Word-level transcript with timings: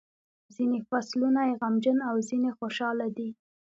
ځینې 0.55 0.79
فصلونه 0.89 1.41
یې 1.49 1.53
غمجن 1.61 1.97
او 2.09 2.15
ځینې 2.29 2.49
خوشاله 2.57 3.07
دي. 3.17 3.29